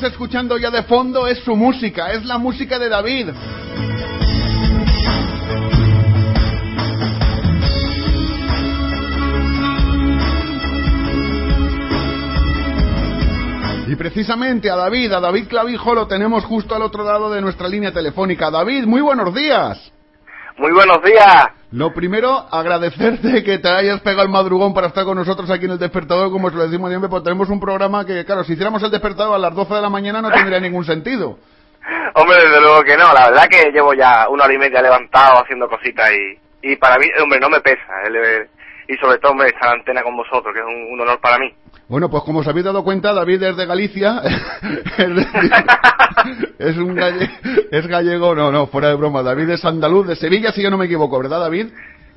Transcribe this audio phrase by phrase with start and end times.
[0.00, 3.28] estás escuchando ya de fondo es su música, es la música de David.
[13.88, 17.68] Y precisamente a David, a David Clavijo lo tenemos justo al otro lado de nuestra
[17.68, 18.50] línea telefónica.
[18.50, 19.92] David, muy buenos días.
[20.60, 21.48] Muy buenos días.
[21.72, 25.70] Lo primero, agradecerte que te hayas pegado el madrugón para estar con nosotros aquí en
[25.70, 28.82] el despertador, como os lo decimos siempre, porque tenemos un programa que, claro, si hiciéramos
[28.82, 31.38] el despertador a las 12 de la mañana no tendría ningún sentido.
[32.14, 35.42] Hombre, desde luego que no, la verdad que llevo ya una hora y media levantado
[35.42, 37.80] haciendo cositas y, y para mí, hombre, no me pesa,
[38.86, 41.54] y sobre todo, hombre, estar antena con vosotros, que es un honor para mí.
[41.90, 44.22] Bueno, pues como os habéis dado cuenta, David es de Galicia.
[46.56, 46.96] es un
[47.72, 49.24] es gallego, no, no, fuera de broma.
[49.24, 51.66] David es andaluz, de Sevilla, si yo no me equivoco, ¿verdad, David?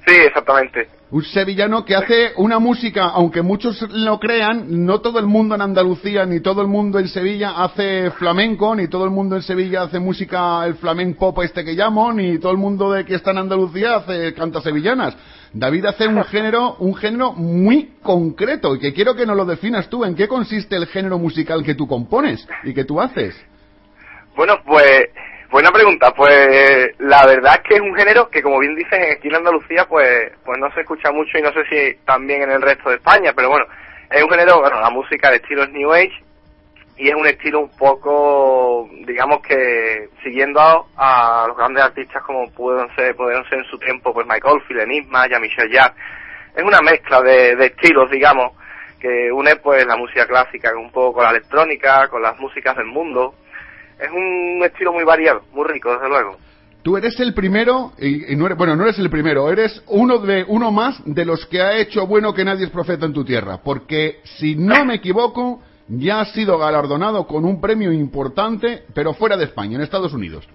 [0.05, 0.89] Sí, exactamente.
[1.09, 5.61] Un sevillano que hace una música, aunque muchos lo crean, no todo el mundo en
[5.61, 9.81] Andalucía, ni todo el mundo en Sevilla hace flamenco, ni todo el mundo en Sevilla
[9.81, 13.31] hace música, el flamenco pop este que llamo, ni todo el mundo de que está
[13.31, 15.17] en Andalucía hace canta sevillanas.
[15.53, 19.87] David hace un género, un género muy concreto y que quiero que nos lo definas
[19.87, 20.03] tú.
[20.03, 23.35] ¿En qué consiste el género musical que tú compones y que tú haces?
[24.35, 25.09] Bueno, pues
[25.51, 26.11] buena pregunta.
[26.15, 29.85] Pues la verdad es que es un género que, como bien dices, aquí en Andalucía,
[29.87, 32.95] pues, pues no se escucha mucho y no sé si también en el resto de
[32.95, 33.65] España, pero bueno,
[34.09, 36.23] es un género, bueno, la música de estilo es New Age
[36.97, 40.59] y es un estilo un poco, digamos que siguiendo
[40.95, 44.81] a, los grandes artistas como pudieron ser, pudieron ser en su tiempo, pues Michael Oldfield,
[44.81, 45.95] Enigma, Jean-Michel Jarre.
[46.55, 48.51] Es una mezcla de, de, estilos, digamos,
[48.99, 52.85] que une pues la música clásica un poco con la electrónica, con las músicas del
[52.85, 53.33] mundo.
[53.99, 56.37] Es un estilo muy variado, muy rico, desde luego.
[56.83, 60.43] Tú eres el primero, y, no eres, bueno, no eres el primero, eres uno de
[60.45, 63.61] uno más de los que ha hecho bueno que nadie es profeta en tu tierra,
[63.63, 69.37] porque si no me equivoco, ya ha sido galardonado con un premio importante, pero fuera
[69.37, 70.47] de España, en Estados Unidos.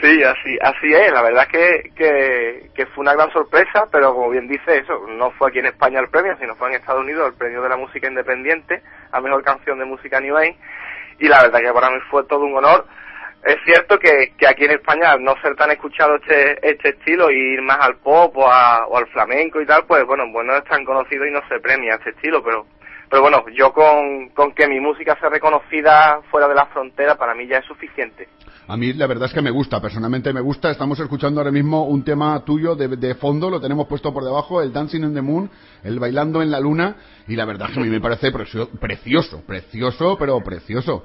[0.00, 1.12] Sí, así, así es.
[1.12, 5.48] La verdad que, que, fue una gran sorpresa, pero como bien dice eso, no fue
[5.48, 8.06] aquí en España el premio, sino fue en Estados Unidos el premio de la música
[8.06, 8.80] independiente
[9.10, 10.56] a mejor canción de música New Age.
[11.18, 12.86] Y la verdad que para mí fue todo un honor.
[13.44, 17.54] Es cierto que, que aquí en España, no ser tan escuchado este, este estilo y
[17.54, 20.64] ir más al pop o, o al flamenco y tal, pues bueno, pues no es
[20.64, 22.66] tan conocido y no se premia este estilo, pero
[23.10, 27.34] pero bueno, yo con, con que mi música sea reconocida fuera de la frontera, para
[27.34, 28.28] mí ya es suficiente.
[28.66, 30.70] A mí la verdad es que me gusta, personalmente me gusta.
[30.70, 34.60] Estamos escuchando ahora mismo un tema tuyo de, de, fondo, lo tenemos puesto por debajo,
[34.60, 35.50] el Dancing in the Moon,
[35.82, 36.96] el Bailando en la Luna,
[37.26, 41.04] y la verdad es que a mí me parece precioso, precioso, pero precioso.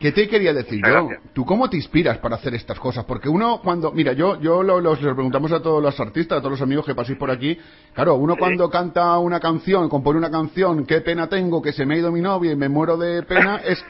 [0.00, 1.10] ¿Qué te quería decir yo?
[1.34, 3.04] ¿Tú cómo te inspiras para hacer estas cosas?
[3.04, 6.52] Porque uno cuando, mira, yo, yo lo, los, preguntamos a todos los artistas, a todos
[6.52, 7.58] los amigos que paséis por aquí.
[7.92, 11.96] Claro, uno cuando canta una canción, compone una canción, qué pena tengo que se me
[11.96, 13.84] ha ido mi novia y me muero de pena, es,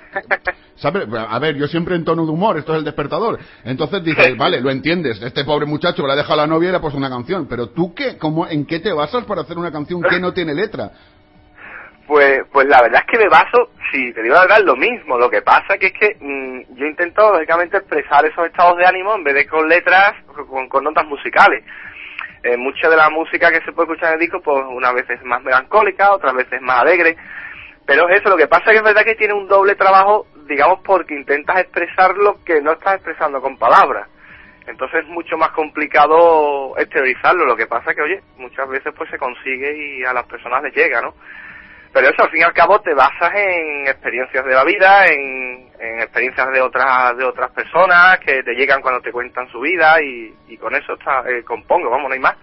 [0.74, 1.06] ¿sabes?
[1.14, 3.38] A ver, yo siempre en tono de humor, esto es el despertador.
[3.62, 6.72] Entonces dices, vale, lo entiendes, este pobre muchacho le ha dejado a la novia y
[6.72, 7.46] le ha puesto una canción.
[7.46, 10.54] Pero tú qué, cómo, ¿en qué te basas para hacer una canción que no tiene
[10.54, 10.90] letra?
[12.10, 15.16] Pues, pues la verdad es que me baso, si te digo la verdad, lo mismo.
[15.16, 19.14] Lo que pasa que es que mm, yo intento, lógicamente, expresar esos estados de ánimo
[19.14, 21.62] en vez de con letras, con, con notas musicales.
[22.42, 25.08] Eh, mucha de la música que se puede escuchar en el disco, pues una vez
[25.08, 27.16] es más melancólica, otras veces más alegre.
[27.86, 30.80] Pero eso, lo que pasa es que es verdad que tiene un doble trabajo, digamos,
[30.84, 34.08] porque intentas expresar lo que no estás expresando con palabras.
[34.66, 37.44] Entonces es mucho más complicado exteriorizarlo.
[37.44, 40.60] Lo que pasa es que, oye, muchas veces pues se consigue y a las personas
[40.64, 41.14] les llega, ¿no?
[41.92, 45.70] Pero eso, al fin y al cabo, te basas en experiencias de la vida, en,
[46.00, 50.56] experiencias de otras de otras personas que te llegan cuando te cuentan su vida y,
[50.58, 52.36] con eso está, eh, compongo, vamos, no hay más.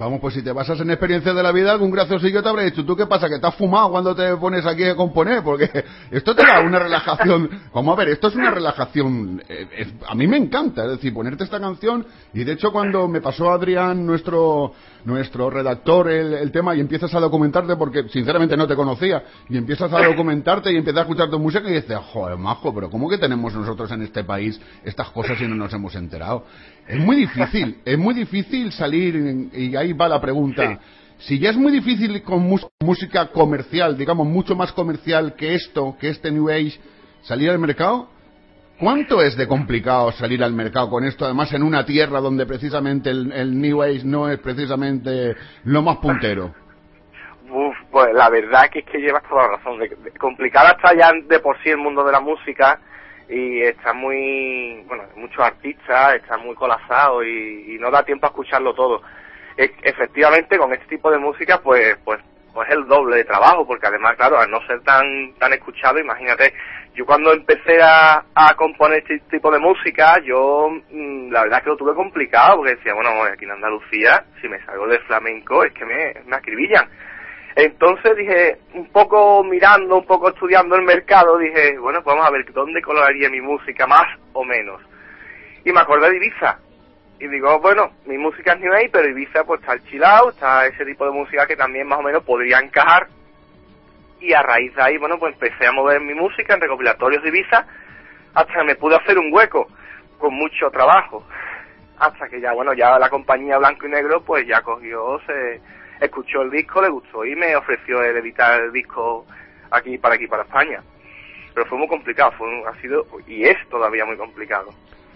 [0.00, 2.86] Vamos, pues si te basas en experiencias de la vida, algún graciosillo te habrá dicho,
[2.86, 3.28] ¿tú qué pasa?
[3.28, 5.42] ¿Que te has fumado cuando te pones aquí a componer?
[5.42, 5.68] Porque
[6.10, 7.50] esto te da una relajación.
[7.74, 9.42] Vamos a ver, esto es una relajación.
[9.46, 12.06] Eh, a mí me encanta, es decir, ponerte esta canción.
[12.32, 14.72] Y de hecho, cuando me pasó Adrián, nuestro
[15.04, 19.92] nuestro redactor, el, tema, y empiezas a documentarte, porque sinceramente no te conocía, y empiezas
[19.92, 23.18] a documentarte y empiezas a escuchar tu música y dices, joder, majo, pero ¿cómo que
[23.18, 26.44] tenemos nosotros en este país estas cosas y no nos hemos enterado?
[26.86, 30.80] Es muy difícil, es muy difícil salir, y ahí va la pregunta.
[31.18, 36.08] Si ya es muy difícil con música comercial, digamos, mucho más comercial que esto, que
[36.08, 36.80] este New Age,
[37.22, 38.08] salir al mercado,
[38.80, 43.10] ¿Cuánto es de complicado salir al mercado con esto, además en una tierra donde precisamente
[43.10, 46.54] el, New Age no es precisamente lo más puntero?
[47.90, 49.80] Pues la verdad que es que llevas toda la razón.
[49.80, 52.80] De, complicada está ya de por sí el mundo de la música
[53.28, 58.72] y está muy, bueno, muchos artistas, está muy colapsado y, no da tiempo a escucharlo
[58.72, 59.02] todo.
[59.58, 62.18] efectivamente, con este tipo de música, pues, pues,
[62.52, 66.52] pues el doble de trabajo, porque además, claro, al no ser tan, tan escuchado, imagínate,
[66.94, 71.64] yo cuando empecé a, a componer este tipo de música, yo mm, la verdad es
[71.64, 75.64] que lo tuve complicado, porque decía, bueno, aquí en Andalucía, si me salgo de flamenco,
[75.64, 76.88] es que me, me acribillan.
[77.56, 82.32] Entonces dije, un poco mirando, un poco estudiando el mercado, dije, bueno, pues vamos a
[82.32, 84.80] ver dónde coloraría mi música, más o menos.
[85.64, 86.58] Y me acordé de Ibiza.
[87.20, 90.66] Y digo, bueno, mi música es New Age, pero Ibiza pues está el chill está
[90.66, 93.08] ese tipo de música que también más o menos podría encajar
[94.20, 97.30] y a raíz de ahí, bueno, pues empecé a mover mi música en recopilatorios de
[97.30, 97.66] Ibiza
[98.34, 99.68] hasta que me pude hacer un hueco
[100.18, 101.26] con mucho trabajo.
[101.98, 105.60] Hasta que ya, bueno, ya la compañía Blanco y Negro pues ya cogió, se
[106.00, 109.26] escuchó el disco, le gustó y me ofreció el editar el disco
[109.70, 110.82] aquí para aquí, para España.
[111.54, 114.70] Pero fue muy complicado, fue, ha sido y es todavía muy complicado.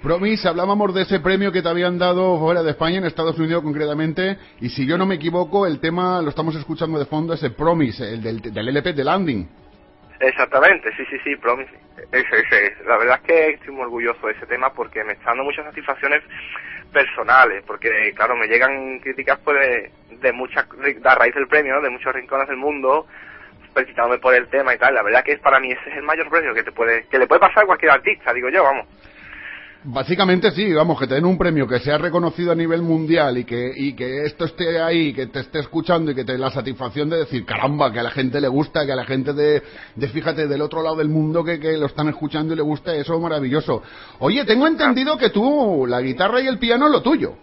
[0.04, 3.62] Promis, hablábamos de ese premio que te habían dado fuera de España, en Estados Unidos
[3.62, 7.48] concretamente, y si yo no me equivoco, el tema lo estamos escuchando de fondo, ese
[7.48, 9.48] Promis, el del, del LP de Landing.
[10.20, 11.72] Exactamente, sí, sí, sí, Promise.
[12.12, 12.84] Ese, ese.
[12.86, 15.64] La verdad es que estoy muy orgulloso de ese tema porque me está dando muchas
[15.64, 16.22] satisfacciones
[16.92, 20.66] personales, porque claro, me llegan críticas pues de, de muchas,
[21.02, 23.06] a raíz del premio, de muchos rincones del mundo,
[23.72, 24.94] felicitándome por el tema y tal.
[24.94, 27.18] La verdad que es para mí ese es el mayor premio que te puede, que
[27.18, 28.86] le puede pasar a cualquier artista, digo yo, vamos.
[29.86, 33.44] Básicamente sí, vamos, que te den un premio que sea reconocido a nivel mundial y
[33.44, 36.50] que, y que esto esté ahí, que te esté escuchando y que te dé la
[36.50, 39.62] satisfacción de decir, caramba, que a la gente le gusta, que a la gente de,
[40.08, 43.14] fíjate, del otro lado del mundo que, que lo están escuchando y le gusta, eso
[43.14, 43.82] es maravilloso.
[44.20, 47.34] Oye, tengo entendido que tú, la guitarra y el piano es lo tuyo.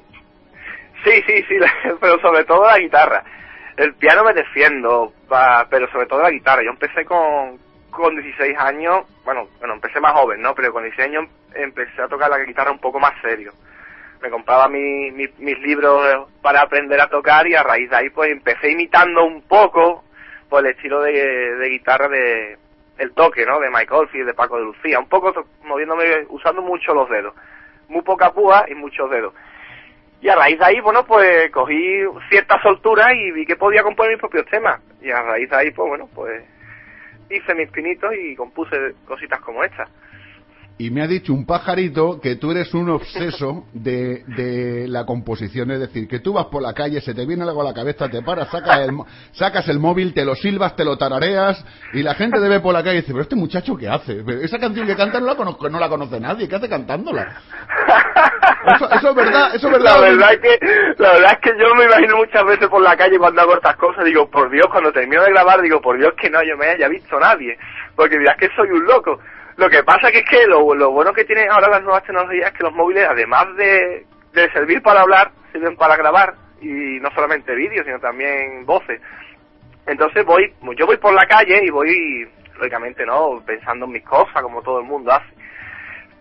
[1.03, 1.55] Sí, sí, sí,
[2.01, 3.23] pero sobre todo la guitarra.
[3.77, 5.13] El piano me defiendo,
[5.69, 6.63] pero sobre todo la guitarra.
[6.63, 7.59] Yo empecé con,
[7.91, 10.55] con 16 años, bueno, bueno, empecé más joven, ¿no?
[10.55, 13.53] Pero con 16 años empecé a tocar la guitarra un poco más serio.
[14.21, 18.31] Me compraba mi, mis libros para aprender a tocar y a raíz de ahí pues
[18.31, 20.03] empecé imitando un poco
[20.51, 22.57] por el estilo de, guitarra de
[22.97, 23.59] el toque, ¿no?
[23.59, 25.33] De Mike Oldfield, de Paco de Lucía, un poco
[25.63, 27.33] moviéndome, usando mucho los dedos.
[27.87, 29.33] Muy poca púa y muchos dedos.
[30.21, 34.11] Y a raíz de ahí, bueno, pues cogí cierta soltura y vi que podía componer
[34.11, 34.81] mis propios temas.
[35.01, 36.43] Y a raíz de ahí, pues bueno, pues
[37.31, 39.87] hice mis pinitos y compuse cositas como esta.
[40.77, 45.69] Y me ha dicho un pajarito que tú eres un obseso de, de, la composición,
[45.71, 48.09] es decir, que tú vas por la calle, se te viene algo a la cabeza,
[48.09, 48.97] te paras, sacas el,
[49.31, 51.63] sacas el móvil, te lo silbas, te lo tarareas
[51.93, 54.23] y la gente te ve por la calle y dice, pero este muchacho qué hace?
[54.41, 57.41] Esa canción que canta no la, conozco, no la conoce nadie, ¿qué hace cantándola?
[58.75, 59.95] Eso, eso, es verdad, eso es verdad.
[59.95, 60.59] La verdad es que,
[60.97, 63.75] la verdad es que yo me imagino muchas veces por la calle cuando hago estas
[63.75, 66.67] cosas, digo, por Dios, cuando termino de grabar, digo, por Dios que no yo me
[66.67, 67.57] haya visto nadie,
[67.95, 69.19] porque dirás que soy un loco.
[69.57, 72.51] Lo que pasa que es que lo, lo bueno que tienen ahora las nuevas tecnologías
[72.51, 77.09] es que los móviles, además de, de servir para hablar, sirven para grabar, y no
[77.11, 79.01] solamente vídeos, sino también voces.
[79.87, 83.41] Entonces voy, yo voy por la calle y voy, lógicamente, ¿no?
[83.45, 85.33] Pensando en mis cosas, como todo el mundo hace.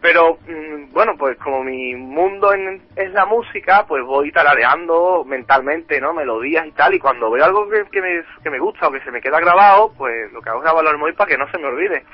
[0.00, 6.00] Pero, mm, bueno, pues como mi mundo en, es la música, pues voy tarareando mentalmente,
[6.00, 6.14] ¿no?
[6.14, 9.00] Melodías y tal, y cuando veo algo que, que, me, que me gusta o que
[9.00, 11.59] se me queda grabado, pues lo que hago es grabarlo móvil para que no se
[11.59, 12.04] me olvide.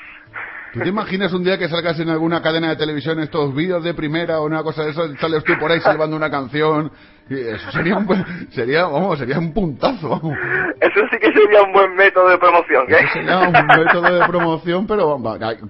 [0.72, 3.94] ¿Tú te imaginas un día que salgas en alguna cadena de televisión estos vídeos de
[3.94, 6.90] primera o una cosa de eso, sales tú por ahí salvando una canción?
[7.28, 8.06] Eso sería un,
[8.50, 10.09] sería, vamos, sería un puntazo.
[10.09, 10.38] Vamos.
[10.80, 15.18] Eso sí que sería un buen método de promoción, sería un método de promoción, pero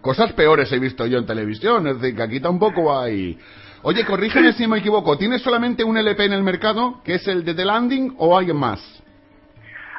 [0.00, 3.38] cosas peores he visto yo en televisión, es decir, que aquí tampoco hay...
[3.82, 7.44] Oye, corrígeme si me equivoco, ¿tienes solamente un LP en el mercado, que es el
[7.44, 8.80] de The Landing, o hay más?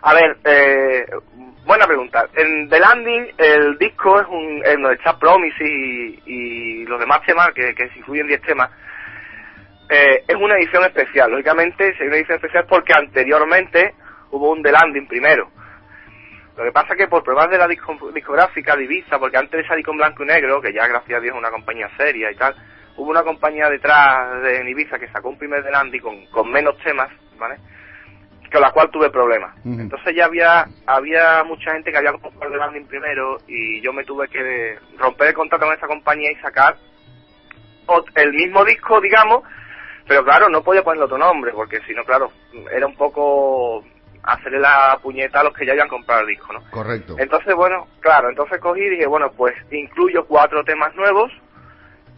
[0.02, 1.06] A ver, eh,
[1.68, 2.30] Buena pregunta.
[2.34, 7.20] En The Landing el disco es un, en donde está Promise y, y los demás
[7.26, 8.70] temas, que, que se incluyen 10 temas,
[9.90, 11.32] eh, es una edición especial.
[11.32, 13.94] Lógicamente es una edición especial porque anteriormente
[14.32, 15.50] hubo un The Landing primero.
[16.58, 19.68] Lo que pasa es que por pruebas de la discográfica de Ibiza, porque antes de
[19.68, 22.36] salir con blanco y negro, que ya gracias a Dios es una compañía seria y
[22.36, 22.56] tal,
[22.96, 26.76] hubo una compañía detrás de Ibiza que sacó un primer The Landing con, con menos
[26.80, 27.58] temas, ¿vale?
[28.52, 29.56] con la cual tuve problemas.
[29.66, 34.04] Entonces ya había había mucha gente que había comprado el landing primero y yo me
[34.04, 36.78] tuve que romper el contrato con esa compañía y sacar
[38.16, 39.44] el mismo disco, digamos,
[40.08, 42.32] pero claro, no podía ponerle otro nombre porque si no, claro,
[42.72, 43.84] era un poco
[44.24, 46.62] hacerle la puñeta a los que ya habían comprado el disco, ¿no?
[46.72, 47.16] Correcto.
[47.18, 51.32] Entonces, bueno, claro, entonces cogí y dije, bueno, pues incluyo cuatro temas nuevos,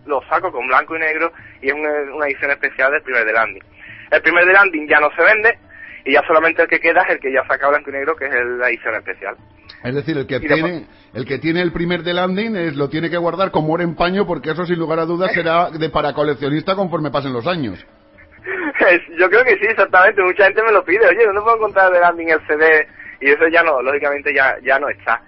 [0.06, 1.32] los saco con blanco y negro
[1.62, 3.64] y es una, una edición especial del primer de landing.
[4.12, 5.60] El primer de landing ya no se vende,
[6.10, 8.26] y ya solamente el que queda es el que ya saca blanco y negro, que
[8.26, 9.36] es la edición especial.
[9.84, 13.12] Es decir, el que tiene el que tiene el primer de landing es, lo tiene
[13.12, 16.14] que guardar como oro en paño porque eso sin lugar a dudas será de para
[16.14, 17.86] coleccionista conforme pasen los años.
[19.20, 20.24] Yo creo que sí, exactamente.
[20.24, 21.06] Mucha gente me lo pide.
[21.08, 22.88] Oye, ¿dónde puedo encontrar de landing el CD?
[23.22, 25.22] Y eso ya no, lógicamente ya ya no está.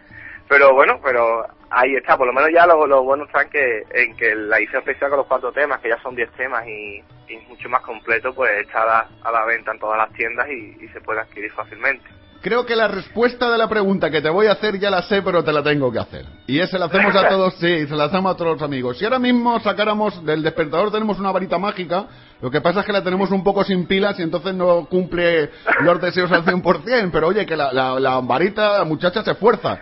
[0.50, 2.18] Pero bueno, pero ahí está.
[2.18, 5.10] Por lo menos ya lo, lo bueno está en que, en que la edición especial
[5.10, 7.02] con los cuatro temas, que ya son diez temas y,
[7.48, 11.22] mucho más completo, pues está a la, venta en todas las tiendas y, se puede
[11.22, 12.04] adquirir fácilmente.
[12.42, 15.22] Creo que la respuesta de la pregunta que te voy a hacer ya la sé,
[15.22, 16.26] pero te la tengo que hacer.
[16.48, 18.98] Y esa la hacemos a todos, sí, se la hacemos a todos los amigos.
[18.98, 22.08] Si ahora mismo sacáramos del despertador tenemos una varita mágica,
[22.42, 25.52] lo que pasa es que la tenemos un poco sin pilas y entonces no cumple
[25.82, 29.80] los deseos al 100%, pero oye, que la, la, la varita, la muchacha se esfuerza.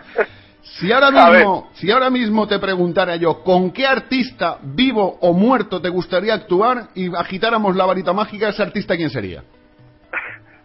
[0.62, 5.80] Si ahora mismo, si ahora mismo te preguntara yo con qué artista vivo o muerto
[5.80, 9.42] te gustaría actuar y agitáramos la varita mágica, ese artista quién sería?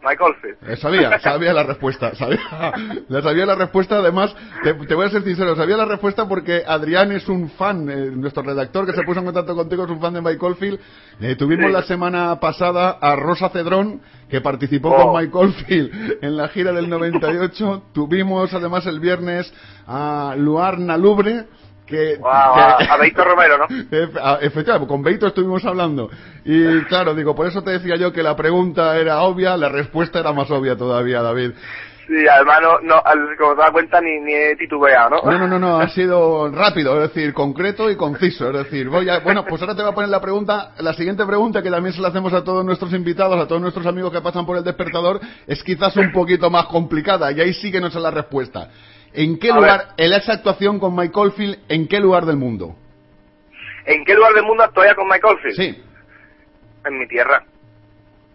[0.06, 0.58] Michael Field.
[0.72, 2.40] Eh, sabía, sabía la respuesta, sabía,
[3.22, 7.28] sabía la respuesta, además, te, voy a ser sincero, sabía la respuesta porque Adrián es
[7.28, 10.22] un fan, eh, nuestro redactor que se puso en contacto contigo es un fan de
[10.22, 10.80] Michael Field.
[11.20, 15.18] Eh, tuvimos la semana pasada a Rosa Cedrón, que participó con oh.
[15.18, 17.84] Michael Field en la gira del 98.
[17.94, 19.52] Tuvimos además el viernes
[19.88, 21.46] a Luarna Lubre,
[21.86, 23.66] que, a Beito Romero, ¿no?
[24.42, 26.10] Efectivamente, con Beito estuvimos hablando.
[26.44, 30.20] Y claro, digo, por eso te decía yo que la pregunta era obvia, la respuesta
[30.20, 31.52] era más obvia todavía, David.
[32.08, 33.04] Sí, además, no, no,
[33.38, 35.32] como te das cuenta, ni, ni he titubeado, ¿no?
[35.32, 39.10] No, no, no, no, ha sido rápido, es decir, concreto y conciso, es decir, voy
[39.10, 41.94] a, bueno, pues ahora te voy a poner la pregunta, la siguiente pregunta que también
[41.94, 44.64] se la hacemos a todos nuestros invitados, a todos nuestros amigos que pasan por el
[44.64, 48.70] despertador, es quizás un poquito más complicada, y ahí sí que no sé la respuesta.
[49.16, 52.76] ¿En qué lugar, en esa actuación con Michael Field, en qué lugar del mundo?
[53.86, 55.56] ¿En qué lugar del mundo actúa con Michael Field?
[55.56, 55.84] Sí.
[56.86, 57.44] En mi tierra.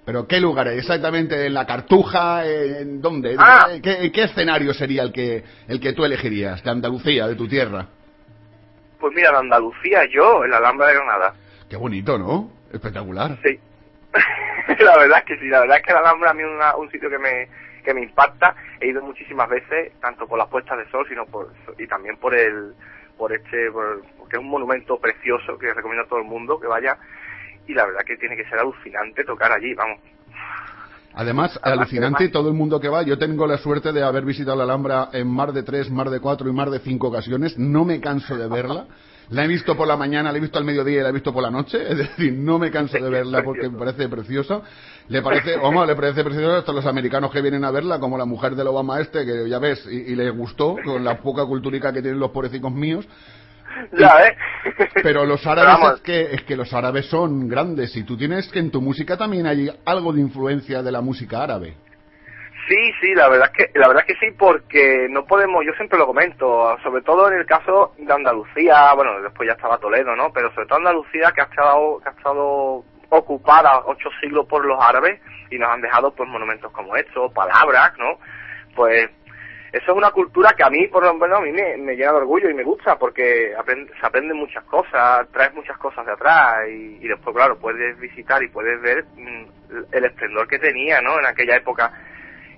[0.05, 0.69] ¿Pero qué lugar?
[0.69, 2.47] ¿Exactamente en la Cartuja?
[2.47, 3.37] ¿En dónde?
[3.39, 3.69] Ah.
[3.83, 6.63] ¿Qué, ¿Qué, escenario sería el que, el que tú elegirías?
[6.65, 7.87] ¿De Andalucía, de tu tierra?
[8.99, 11.35] Pues mira, de Andalucía, yo, en la Alhambra de Granada.
[11.69, 12.51] Qué bonito, ¿no?
[12.73, 13.39] Espectacular.
[13.45, 13.59] Sí.
[14.85, 16.91] la verdad es que sí, la verdad es que la Alhambra a mí es un
[16.91, 17.49] sitio que me,
[17.83, 18.55] que me impacta.
[18.81, 22.35] He ido muchísimas veces, tanto por las puestas de sol, sino por, y también por
[22.35, 22.75] el,
[23.17, 23.71] por este,
[24.19, 26.99] porque es un monumento precioso que recomiendo a todo el mundo que vaya.
[27.67, 30.01] Y la verdad que tiene que ser alucinante tocar allí, vamos.
[31.15, 33.03] Además, alucinante todo el mundo que va.
[33.03, 36.21] Yo tengo la suerte de haber visitado la Alhambra en más de tres, más de
[36.21, 37.59] cuatro y más de cinco ocasiones.
[37.59, 38.87] No me canso de verla.
[39.31, 41.33] La he visto por la mañana, la he visto al mediodía y la he visto
[41.33, 41.79] por la noche.
[41.89, 44.61] Es decir, no me canso de verla porque me parece preciosa.
[45.09, 48.25] Le parece, vamos, le parece preciosa hasta los americanos que vienen a verla, como la
[48.25, 51.93] mujer del Obama este, que ya ves, y, y le gustó, con la poca culturica
[51.93, 53.07] que tienen los pobrecicos míos.
[53.97, 54.37] Ya, ¿eh?
[55.03, 58.59] Pero los árabes es que, es que los árabes son grandes y tú tienes que
[58.59, 61.77] en tu música también hay algo de influencia de la música árabe.
[62.71, 65.73] Sí, sí, la verdad es que la verdad es que sí, porque no podemos, yo
[65.73, 70.15] siempre lo comento, sobre todo en el caso de Andalucía, bueno, después ya estaba Toledo,
[70.15, 70.33] ¿no?
[70.33, 74.79] Pero sobre todo Andalucía que ha estado, que ha estado ocupada ocho siglos por los
[74.81, 78.21] árabes y nos han dejado pues monumentos como estos, palabras, ¿no?
[78.77, 79.11] Pues
[79.73, 82.19] eso es una cultura que a mí, por lo menos, a mí me, llena de
[82.19, 86.69] orgullo y me gusta porque aprende, se aprenden muchas cosas, traes muchas cosas de atrás
[86.69, 89.45] y, después, claro, puedes visitar y puedes ver mm,
[89.91, 91.19] el esplendor que tenía, ¿no?
[91.19, 91.93] En aquella época.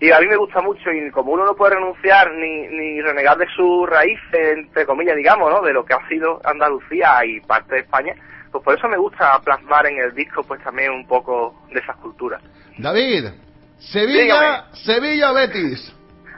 [0.03, 3.39] Y a mí me gusta mucho y como uno no puede renunciar ni, ni renegar
[3.39, 5.63] de sus raíces, entre comillas, digamos, ¿no?
[5.63, 8.13] De lo que ha sido Andalucía y parte de España,
[8.51, 11.95] pues por eso me gusta plasmar en el disco pues también un poco de esas
[11.99, 12.43] culturas.
[12.79, 13.27] David,
[13.79, 15.95] Sevilla, Sevilla Betis.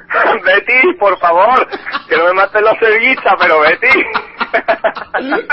[0.44, 1.66] Betty, por favor,
[2.08, 3.88] que no me maten los sevillistas, pero Betty.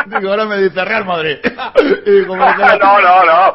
[0.17, 1.37] Digo, ahora me dice Real Madrid.
[2.27, 3.53] no, no, no.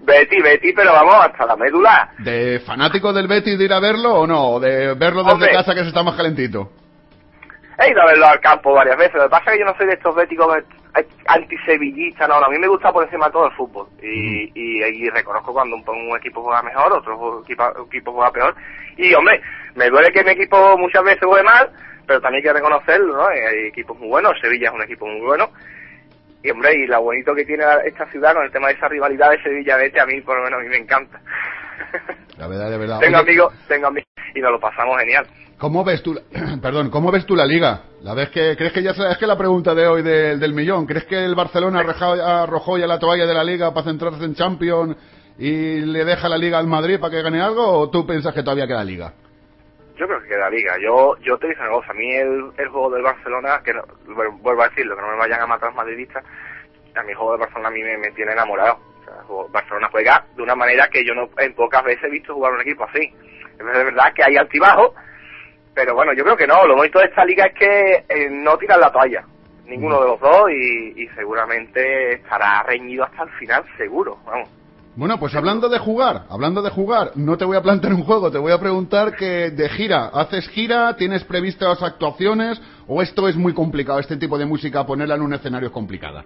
[0.00, 2.10] Betty, Betty, pero vamos, hasta la médula.
[2.18, 4.50] ¿De fanático del Betty de ir a verlo o no?
[4.50, 5.52] ¿O de verlo desde Hombre.
[5.52, 6.70] casa que se está más calentito?
[7.78, 9.14] He ido a verlo al campo varias veces.
[9.14, 10.46] Lo que pasa es que yo no soy de estos béticos
[11.26, 12.46] antisevillistas, no, no.
[12.46, 13.88] A mí me gusta por encima de todo el fútbol.
[14.02, 18.54] Y, y, y reconozco cuando un, un equipo juega mejor, otro equipo, equipo juega peor.
[18.96, 19.40] Y, hombre,
[19.74, 21.70] me duele que mi equipo muchas veces juegue mal,
[22.06, 23.26] pero también hay que reconocerlo, ¿no?
[23.26, 25.50] Hay equipos muy buenos, Sevilla es un equipo muy bueno.
[26.42, 29.30] Y, hombre, y lo bonito que tiene esta ciudad con el tema de esa rivalidad
[29.30, 31.18] de Sevilla-Vete, a mí, por lo menos, a mí me encanta.
[32.36, 32.98] La verdad, de verdad.
[33.00, 35.26] tengo Oye, amigos, tengo amigos, y nos lo pasamos genial.
[35.58, 36.14] ¿Cómo ves tú,
[36.62, 37.82] perdón, cómo ves tú la liga?
[38.02, 40.86] ¿La ves que, crees que ya es que la pregunta de hoy de- del millón?
[40.86, 44.96] ¿Crees que el Barcelona arrojó, ya la toalla de la liga para centrarse en Champions
[45.38, 48.42] y le deja la liga al Madrid para que gane algo o tú piensas que
[48.42, 49.12] todavía queda liga?
[49.96, 50.74] Yo creo que queda liga.
[50.82, 53.82] Yo, yo te digo una cosa, a mí el, el juego del Barcelona, que no,
[54.42, 56.24] vuelvo a decirlo, que no me vayan a matar los madridistas,
[56.96, 58.78] a mi juego del Barcelona a mí me, tiene enamorado.
[59.50, 62.60] Barcelona juega de una manera que yo no en pocas veces he visto jugar un
[62.62, 63.12] equipo así.
[63.58, 64.92] Es verdad que hay altibajos,
[65.74, 66.66] pero bueno, yo creo que no.
[66.66, 69.24] Lo bonito de esta liga es que eh, no tiran la toalla.
[69.66, 74.18] Ninguno de los dos y, y seguramente estará reñido hasta el final, seguro.
[74.26, 74.48] Vamos.
[74.96, 78.30] Bueno, pues hablando de jugar, hablando de jugar, no te voy a plantear un juego,
[78.30, 80.94] te voy a preguntar que de gira, ¿haces gira?
[80.96, 82.62] ¿Tienes previstas actuaciones?
[82.86, 86.24] ¿O esto es muy complicado, este tipo de música, ponerla en un escenario es complicada?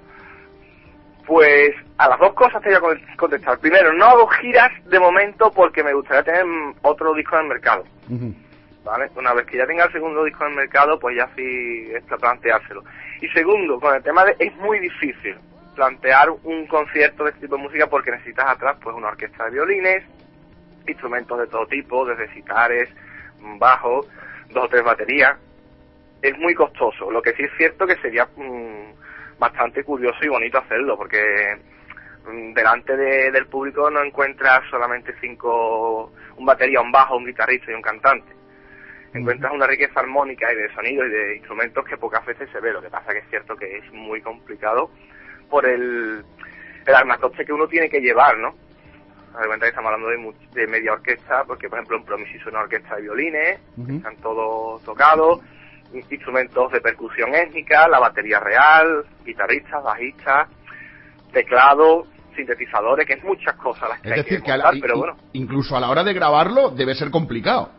[1.27, 3.59] Pues a las dos cosas te voy a con- contestar.
[3.59, 7.49] Primero, no hago giras de momento porque me gustaría tener mm, otro disco en el
[7.49, 7.85] mercado.
[8.11, 8.35] Ujú.
[8.89, 9.11] ¿Vale?
[9.17, 12.03] Una vez que ya tenga el segundo disco en el mercado, pues ya sí es
[12.05, 12.83] para planteárselo.
[13.21, 15.37] Y segundo, con el tema de es muy difícil
[15.75, 19.51] plantear un concierto de este tipo de música porque necesitas atrás pues una orquesta de
[19.51, 20.05] violines,
[20.87, 22.89] instrumentos de todo tipo, desde citares,
[23.59, 24.07] bajo,
[24.49, 25.37] dos o tres baterías.
[26.23, 27.11] Es muy costoso.
[27.11, 31.59] Lo que sí es cierto que sería mm, bastante curioso y bonito hacerlo porque
[32.27, 37.71] mm, delante de- del público no encuentras solamente cinco, un batería, un bajo, un guitarrista
[37.71, 38.38] y un cantante.
[39.15, 42.73] Encuentras una riqueza armónica y de sonido y de instrumentos que pocas veces se ve.
[42.73, 44.91] Lo que pasa que es cierto que es muy complicado
[45.49, 46.23] por el,
[46.87, 48.55] el armatoste que uno tiene que llevar, ¿no?
[49.41, 52.51] De cuenta que estamos hablando de, de media orquesta, porque por ejemplo en Promis hizo
[52.51, 53.61] una orquesta de violines,
[53.97, 55.41] están todos tocados,
[55.95, 60.49] in- instrumentos de percusión étnica, la batería real, guitarristas, bajistas,
[61.33, 64.65] teclado, sintetizadores, que es muchas cosas las que Es hay decir, que que a la-
[64.65, 65.17] montar, i- pero bueno.
[65.33, 67.71] incluso a la hora de grabarlo debe ser complicado.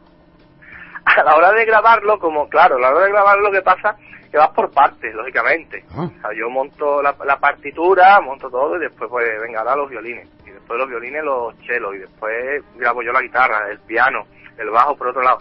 [1.17, 3.95] a la hora de grabarlo, como claro, a la hora de grabarlo lo que pasa
[4.31, 5.83] que vas por partes, lógicamente.
[5.95, 6.03] Ah.
[6.03, 9.89] O sea, yo monto la, la partitura, monto todo y después pues venga ahora los
[9.89, 10.27] violines.
[10.45, 14.25] Y después de los violines los chelos y después grabo yo la guitarra, el piano,
[14.57, 15.39] el bajo por otro lado.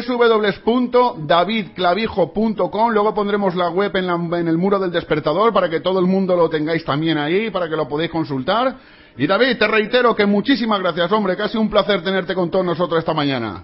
[0.09, 6.01] www.davidclavijo.com, luego pondremos la web en, la- en el muro del despertador para que todo
[6.01, 8.75] el mundo lo tengáis también ahí, para que lo podáis consultar.
[9.17, 12.99] Y David, te reitero que muchísimas gracias, hombre, sido un placer tenerte con todos nosotros
[13.01, 13.63] esta mañana.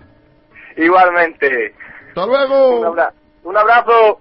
[0.76, 1.74] Igualmente.
[2.08, 2.80] ¡Hasta luego!
[2.80, 3.12] Un, abra-
[3.44, 4.20] un abrazo.